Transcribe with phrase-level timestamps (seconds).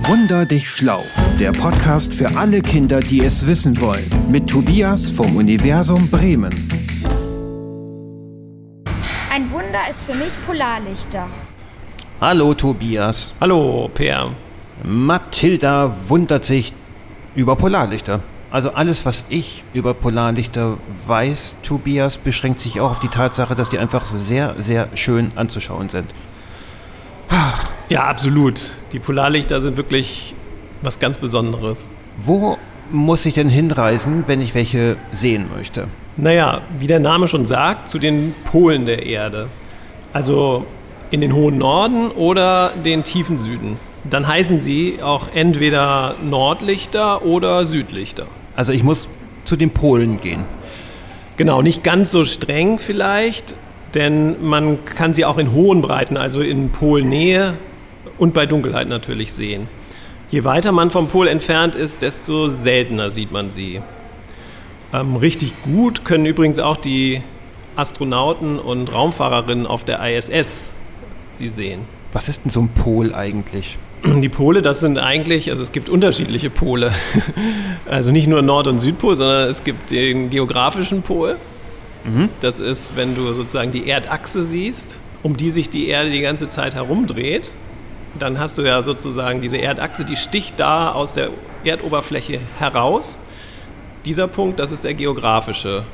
[0.00, 1.02] Wunder dich schlau.
[1.38, 4.08] Der Podcast für alle Kinder, die es wissen wollen.
[4.30, 6.52] Mit Tobias vom Universum Bremen.
[9.32, 11.26] Ein Wunder ist für mich Polarlichter.
[12.20, 13.34] Hallo Tobias.
[13.40, 14.32] Hallo, Per.
[14.84, 16.72] Mathilda wundert sich
[17.34, 18.20] über Polarlichter.
[18.50, 23.68] Also alles, was ich über Polarlichter weiß, Tobias, beschränkt sich auch auf die Tatsache, dass
[23.68, 26.06] die einfach sehr, sehr schön anzuschauen sind.
[27.88, 28.60] Ja, absolut.
[28.92, 30.34] Die Polarlichter sind wirklich
[30.82, 31.88] was ganz Besonderes.
[32.18, 32.58] Wo
[32.90, 35.88] muss ich denn hinreisen, wenn ich welche sehen möchte?
[36.16, 39.48] Naja, wie der Name schon sagt, zu den Polen der Erde.
[40.12, 40.66] Also
[41.10, 43.78] in den hohen Norden oder den tiefen Süden.
[44.04, 48.26] Dann heißen sie auch entweder Nordlichter oder Südlichter.
[48.54, 49.08] Also ich muss
[49.44, 50.44] zu den Polen gehen.
[51.38, 53.54] Genau, nicht ganz so streng vielleicht,
[53.94, 57.54] denn man kann sie auch in hohen Breiten, also in Polnähe
[58.18, 59.68] und bei Dunkelheit natürlich sehen.
[60.30, 63.80] Je weiter man vom Pol entfernt ist, desto seltener sieht man sie.
[64.92, 67.22] Ähm, richtig gut können übrigens auch die
[67.76, 70.70] Astronauten und Raumfahrerinnen auf der ISS
[71.32, 71.82] sie sehen.
[72.12, 73.78] Was ist denn so ein Pol eigentlich?
[74.04, 76.92] Die Pole, das sind eigentlich, also es gibt unterschiedliche Pole.
[77.90, 81.36] Also nicht nur Nord- und Südpol, sondern es gibt den geografischen Pol.
[82.04, 82.28] Mhm.
[82.42, 86.50] Das ist, wenn du sozusagen die Erdachse siehst, um die sich die Erde die ganze
[86.50, 87.54] Zeit herumdreht.
[88.18, 91.30] Dann hast du ja sozusagen diese Erdachse, die sticht da aus der
[91.64, 93.18] Erdoberfläche heraus.
[94.04, 95.84] Dieser Punkt, das ist der geografische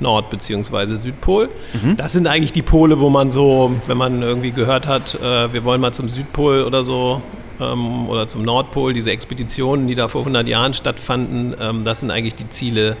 [0.00, 0.96] Nord- bzw.
[0.96, 1.48] Südpol.
[1.72, 1.96] Mhm.
[1.96, 5.64] Das sind eigentlich die Pole, wo man so, wenn man irgendwie gehört hat, äh, wir
[5.64, 7.20] wollen mal zum Südpol oder so
[7.60, 12.10] ähm, oder zum Nordpol, diese Expeditionen, die da vor 100 Jahren stattfanden, ähm, das sind
[12.10, 12.96] eigentlich die Ziele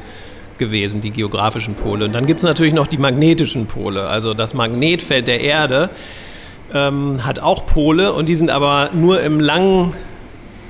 [0.58, 2.04] gewesen, die geografischen Pole.
[2.04, 5.90] Und dann gibt es natürlich noch die magnetischen Pole, also das Magnetfeld der Erde
[6.74, 9.94] ähm, hat auch Pole und die sind aber nur im langen,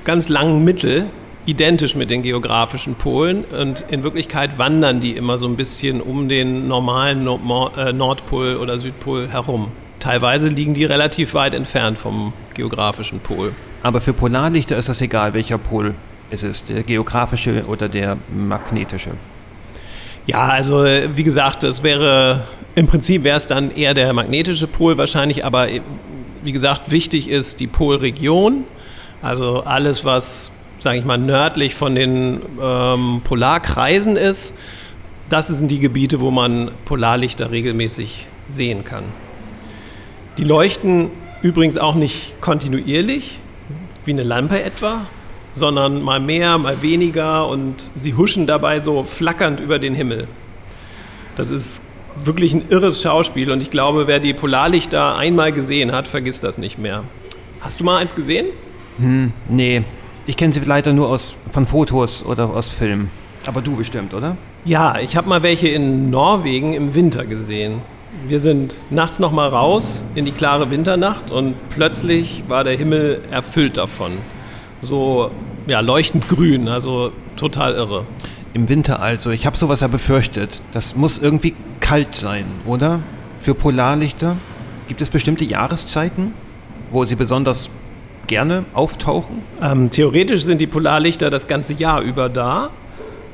[0.05, 1.05] ganz langen Mittel
[1.45, 6.29] identisch mit den geografischen Polen und in Wirklichkeit wandern die immer so ein bisschen um
[6.29, 9.71] den normalen äh, Nordpol oder Südpol herum.
[9.99, 13.53] Teilweise liegen die relativ weit entfernt vom geografischen Pol.
[13.81, 15.95] Aber für Polarlichter ist das egal, welcher Pol
[16.29, 19.11] es ist, der geografische oder der magnetische.
[20.27, 22.43] Ja, also wie gesagt, es wäre
[22.75, 25.81] im Prinzip wäre es dann eher der magnetische Pol wahrscheinlich, aber äh,
[26.43, 28.63] wie gesagt, wichtig ist die Polregion,
[29.21, 34.53] also alles, was sage ich mal, nördlich von den ähm, Polarkreisen ist.
[35.29, 39.03] Das sind die Gebiete, wo man Polarlichter regelmäßig sehen kann.
[40.37, 43.39] Die leuchten übrigens auch nicht kontinuierlich,
[44.05, 45.05] wie eine Lampe etwa,
[45.53, 50.27] sondern mal mehr, mal weniger und sie huschen dabei so flackernd über den Himmel.
[51.35, 51.81] Das ist
[52.25, 56.57] wirklich ein irres Schauspiel und ich glaube, wer die Polarlichter einmal gesehen hat, vergisst das
[56.57, 57.03] nicht mehr.
[57.61, 58.47] Hast du mal eins gesehen?
[58.97, 59.83] Hm, nee,
[60.25, 63.09] ich kenne sie leider nur aus, von Fotos oder aus Filmen.
[63.45, 64.37] Aber du bestimmt, oder?
[64.65, 67.81] Ja, ich habe mal welche in Norwegen im Winter gesehen.
[68.27, 73.21] Wir sind nachts noch mal raus in die klare Winternacht und plötzlich war der Himmel
[73.31, 74.13] erfüllt davon.
[74.81, 75.31] So
[75.67, 78.05] ja, leuchtend grün, also total irre.
[78.53, 80.61] Im Winter also, ich habe sowas ja befürchtet.
[80.73, 81.53] Das muss irgendwie
[81.89, 82.99] kalt sein, oder?
[83.41, 84.35] Für Polarlichter
[84.87, 86.35] gibt es bestimmte Jahreszeiten,
[86.91, 87.71] wo sie besonders
[88.27, 89.41] gerne auftauchen?
[89.59, 92.69] Ähm, theoretisch sind die Polarlichter das ganze Jahr über da.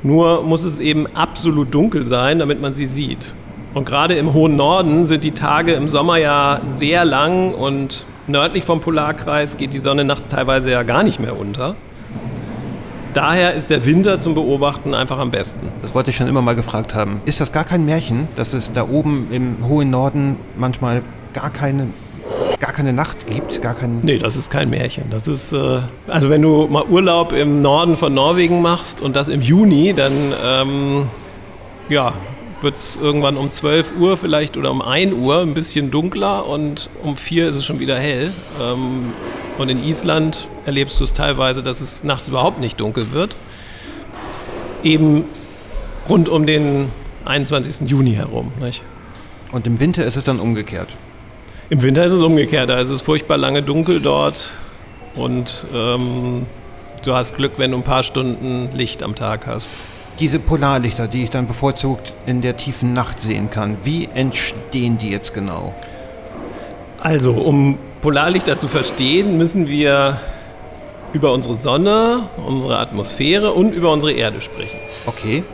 [0.02, 3.34] Nur muss es eben absolut dunkel sein, damit man sie sieht.
[3.74, 8.64] Und gerade im hohen Norden sind die Tage im Sommer ja sehr lang und nördlich
[8.64, 11.76] vom Polarkreis geht die Sonne nachts teilweise ja gar nicht mehr unter.
[13.16, 15.68] Daher ist der Winter zum Beobachten einfach am besten.
[15.80, 17.22] Das wollte ich schon immer mal gefragt haben.
[17.24, 21.00] Ist das gar kein Märchen, dass es da oben im hohen Norden manchmal
[21.32, 21.86] gar keine
[22.60, 24.00] gar keine Nacht gibt, gar kein.
[24.02, 25.04] Nee, das ist kein Märchen.
[25.08, 29.28] Das ist, äh, also wenn du mal Urlaub im Norden von Norwegen machst und das
[29.28, 31.06] im Juni, dann ähm,
[31.88, 32.12] ja,
[32.62, 36.88] wird es irgendwann um 12 Uhr vielleicht oder um 1 Uhr ein bisschen dunkler und
[37.02, 38.32] um 4 ist es schon wieder hell.
[38.60, 39.12] Ähm,
[39.58, 43.36] und in Island erlebst du es teilweise, dass es nachts überhaupt nicht dunkel wird.
[44.82, 45.24] Eben
[46.08, 46.90] rund um den
[47.24, 47.88] 21.
[47.88, 48.52] Juni herum.
[48.60, 48.82] Nicht?
[49.52, 50.88] Und im Winter ist es dann umgekehrt.
[51.70, 52.70] Im Winter ist es umgekehrt.
[52.70, 54.52] Da ist es furchtbar lange dunkel dort
[55.14, 56.46] und ähm,
[57.04, 59.70] du hast Glück, wenn du ein paar Stunden Licht am Tag hast.
[60.18, 65.10] Diese Polarlichter, die ich dann bevorzugt in der tiefen Nacht sehen kann, wie entstehen die
[65.10, 65.74] jetzt genau?
[66.98, 70.20] Also, um Polarlichter zu verstehen, müssen wir
[71.12, 74.78] über unsere Sonne, unsere Atmosphäre und über unsere Erde sprechen.
[75.06, 75.44] Okay.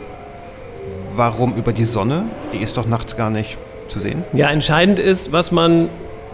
[1.15, 2.23] Warum über die Sonne?
[2.53, 3.57] Die ist doch nachts gar nicht
[3.87, 4.23] zu sehen.
[4.33, 5.89] Ja, entscheidend ist, was man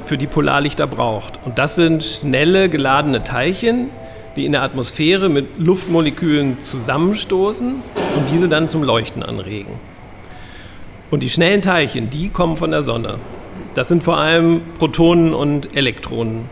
[0.05, 1.39] für die Polarlichter braucht.
[1.45, 3.89] Und das sind schnelle geladene Teilchen,
[4.35, 7.75] die in der Atmosphäre mit Luftmolekülen zusammenstoßen
[8.17, 9.73] und diese dann zum Leuchten anregen.
[11.11, 13.15] Und die schnellen Teilchen, die kommen von der Sonne.
[13.73, 16.49] Das sind vor allem Protonen und Elektronen.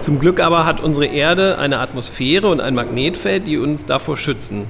[0.00, 4.66] Zum Glück aber hat unsere Erde eine Atmosphäre und ein Magnetfeld, die uns davor schützen.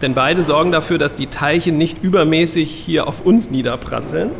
[0.00, 4.30] Denn beide sorgen dafür, dass die Teilchen nicht übermäßig hier auf uns niederprasseln,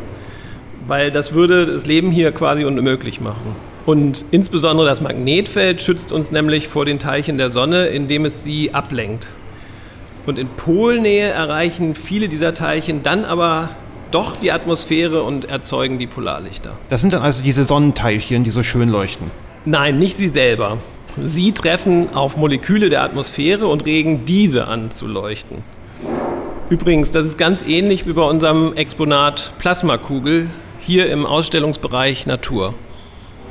[0.91, 3.55] weil das würde das Leben hier quasi unmöglich machen.
[3.85, 8.73] Und insbesondere das Magnetfeld schützt uns nämlich vor den Teilchen der Sonne, indem es sie
[8.73, 9.29] ablenkt.
[10.25, 13.69] Und in Polnähe erreichen viele dieser Teilchen dann aber
[14.11, 16.73] doch die Atmosphäre und erzeugen die Polarlichter.
[16.89, 19.31] Das sind dann also diese Sonnenteilchen, die so schön leuchten.
[19.63, 20.79] Nein, nicht sie selber.
[21.23, 25.59] Sie treffen auf Moleküle der Atmosphäre und regen diese an zu leuchten.
[26.69, 30.49] Übrigens, das ist ganz ähnlich wie bei unserem Exponat Plasmakugel
[30.81, 32.73] hier im Ausstellungsbereich Natur.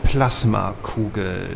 [0.02, 1.48] Plasmakugel.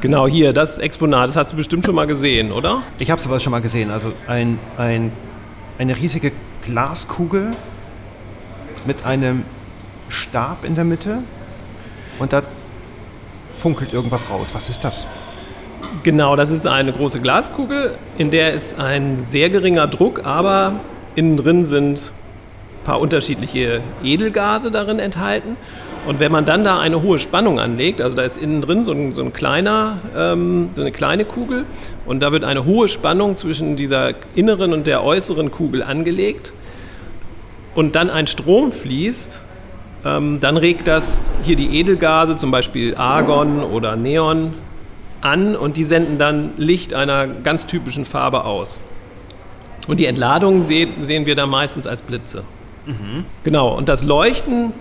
[0.00, 2.82] Genau hier, das Exponat, das hast du bestimmt schon mal gesehen, oder?
[2.98, 3.90] Ich habe sowas schon mal gesehen.
[3.90, 5.12] Also ein, ein,
[5.78, 6.32] eine riesige
[6.64, 7.50] Glaskugel
[8.86, 9.44] mit einem
[10.08, 11.18] Stab in der Mitte
[12.18, 12.42] und da
[13.58, 14.50] funkelt irgendwas raus.
[14.54, 15.06] Was ist das?
[16.02, 20.80] Genau, das ist eine große Glaskugel, in der ist ein sehr geringer Druck, aber
[21.14, 22.12] innen drin sind
[22.88, 25.58] paar unterschiedliche Edelgase darin enthalten.
[26.06, 28.92] Und wenn man dann da eine hohe Spannung anlegt, also da ist innen drin so
[28.92, 31.66] ein, so ein kleiner, ähm, so eine kleine Kugel
[32.06, 36.54] und da wird eine hohe Spannung zwischen dieser inneren und der äußeren Kugel angelegt
[37.74, 39.42] und dann ein Strom fließt,
[40.06, 44.54] ähm, dann regt das hier die Edelgase, zum Beispiel Argon oder Neon,
[45.20, 48.80] an und die senden dann Licht einer ganz typischen Farbe aus.
[49.88, 52.44] Und die Entladungen sehen, wir dann meistens als Blitze.
[52.88, 53.24] Mhm.
[53.44, 54.72] Genau, und das Leuchten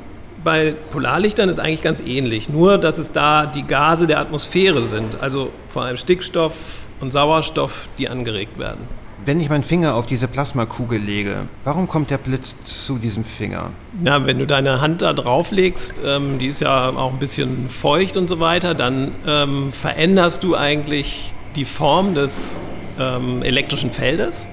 [0.43, 5.19] bei Polarlichtern ist eigentlich ganz ähnlich, nur dass es da die Gase der Atmosphäre sind,
[5.19, 6.55] also vor allem Stickstoff
[7.01, 8.87] und Sauerstoff, die angeregt werden.
[9.25, 13.71] Wenn ich meinen Finger auf diese Plasmakugel lege, warum kommt der Blitz zu diesem Finger?
[14.05, 17.67] Ja, wenn du deine Hand da drauf legst, ähm, die ist ja auch ein bisschen
[17.67, 22.55] feucht und so weiter, dann ähm, veränderst du eigentlich die Form des
[22.99, 24.47] ähm, elektrischen Feldes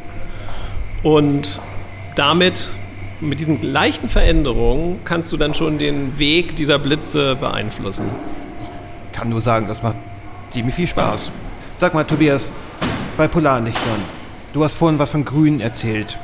[1.05, 1.61] und
[2.17, 2.73] damit
[3.29, 8.05] mit diesen leichten Veränderungen kannst du dann schon den Weg dieser Blitze beeinflussen.
[9.11, 9.97] Ich kann nur sagen, das macht
[10.51, 11.31] ziemlich viel Spaß.
[11.77, 12.51] Sag mal, Tobias,
[13.17, 14.01] bei Polarlichtern,
[14.55, 16.17] Du hast vorhin was von Grün erzählt.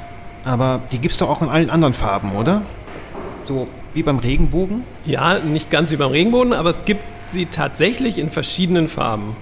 [0.45, 2.63] Aber die gibt es doch auch in allen anderen Farben, oder?
[3.45, 4.85] So wie beim Regenbogen?
[5.05, 9.35] Ja, nicht ganz wie beim Regenbogen, aber es gibt sie tatsächlich in verschiedenen Farben.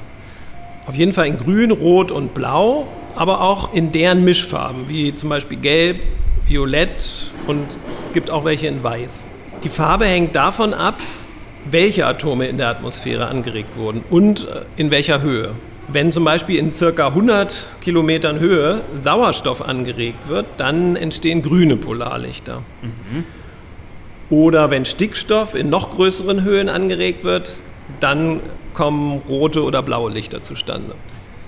[0.86, 5.28] Auf jeden Fall in Grün, Rot und Blau, aber auch in deren Mischfarben, wie zum
[5.28, 6.00] Beispiel Gelb,
[6.48, 9.28] Violett und es gibt auch welche in Weiß.
[9.64, 10.98] Die Farbe hängt davon ab,
[11.70, 15.54] welche Atome in der Atmosphäre angeregt wurden und äh, in welcher Höhe.
[15.88, 22.62] Wenn zum Beispiel in circa 100 Kilometern Höhe Sauerstoff angeregt wird, dann entstehen grüne Polarlichter.
[22.82, 23.24] Mhm.
[24.30, 27.60] Oder wenn Stickstoff in noch größeren Höhen angeregt wird,
[28.00, 28.40] dann
[28.74, 30.94] kommen rote oder blaue Lichter zustande.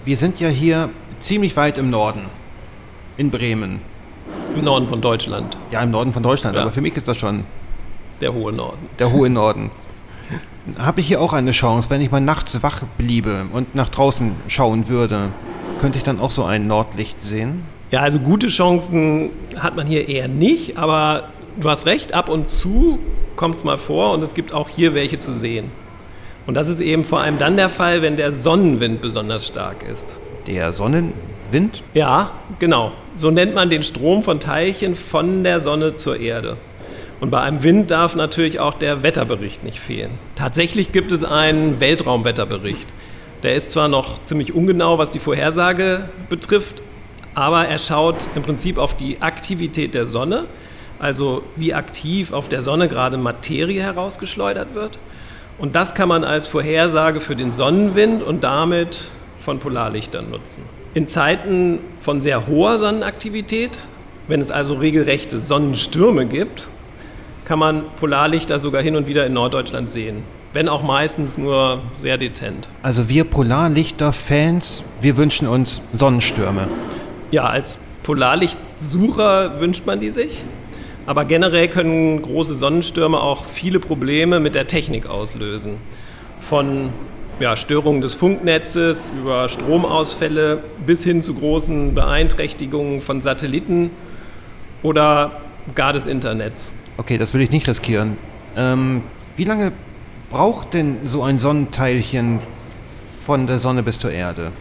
[0.04, 0.88] Wir sind ja hier
[1.20, 2.22] ziemlich weit im Norden,
[3.18, 3.89] in Bremen.
[4.54, 5.58] Im Norden von Deutschland.
[5.70, 6.62] Ja, im Norden von Deutschland, ja.
[6.62, 7.44] aber für mich ist das schon
[8.20, 8.88] der hohe Norden.
[8.98, 9.70] Der hohe Norden.
[10.78, 14.32] habe ich hier auch eine Chance, wenn ich mal nachts wach bliebe und nach draußen
[14.48, 15.30] schauen würde,
[15.80, 17.62] könnte ich dann auch so ein Nordlicht sehen?
[17.90, 22.48] Ja, also gute Chancen hat man hier eher nicht, aber du hast recht, ab und
[22.48, 22.98] zu
[23.36, 25.70] kommt es mal vor und es gibt auch hier welche zu sehen.
[26.46, 30.20] Und das ist eben vor allem dann der Fall, wenn der Sonnenwind besonders stark ist.
[30.46, 30.72] Der
[31.50, 31.82] Sonnenwind?
[31.94, 32.92] Ja, genau.
[33.16, 36.56] So nennt man den Strom von Teilchen von der Sonne zur Erde.
[37.20, 40.12] Und bei einem Wind darf natürlich auch der Wetterbericht nicht fehlen.
[40.36, 42.88] Tatsächlich gibt es einen Weltraumwetterbericht.
[43.42, 46.82] Der ist zwar noch ziemlich ungenau, was die Vorhersage betrifft,
[47.34, 50.44] aber er schaut im Prinzip auf die Aktivität der Sonne,
[50.98, 54.98] also wie aktiv auf der Sonne gerade Materie herausgeschleudert wird.
[55.58, 59.08] Und das kann man als Vorhersage für den Sonnenwind und damit
[59.40, 60.79] von Polarlichtern nutzen.
[60.92, 63.78] In Zeiten von sehr hoher Sonnenaktivität,
[64.26, 66.66] wenn es also regelrechte Sonnenstürme gibt,
[67.44, 70.24] kann man Polarlichter sogar hin und wieder in Norddeutschland sehen.
[70.52, 72.68] Wenn auch meistens nur sehr dezent.
[72.82, 76.66] Also wir Polarlichter-Fans, wir wünschen uns Sonnenstürme.
[77.30, 80.42] Ja, als Polarlichtsucher wünscht man die sich.
[81.06, 85.76] Aber generell können große Sonnenstürme auch viele Probleme mit der Technik auslösen.
[86.40, 86.90] Von
[87.40, 93.90] ja, Störungen des Funknetzes über Stromausfälle bis hin zu großen Beeinträchtigungen von Satelliten
[94.82, 95.40] oder
[95.74, 96.74] gar des Internets.
[96.98, 98.18] Okay, das will ich nicht riskieren.
[98.56, 99.02] Ähm,
[99.36, 99.72] wie lange
[100.30, 102.40] braucht denn so ein Sonnenteilchen
[103.24, 104.52] von der Sonne bis zur Erde?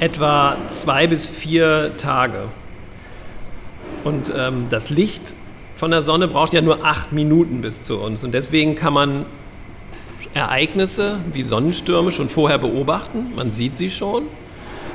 [0.00, 2.48] Etwa zwei bis vier Tage.
[4.02, 5.34] Und ähm, das Licht
[5.76, 8.24] von der Sonne braucht ja nur acht Minuten bis zu uns.
[8.24, 9.24] Und deswegen kann man
[10.34, 13.32] Ereignisse wie Sonnenstürme schon vorher beobachten.
[13.36, 14.24] Man sieht sie schon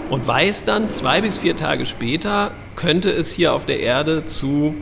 [0.10, 4.76] und weiß dann, zwei bis vier Tage später könnte es hier auf der Erde zu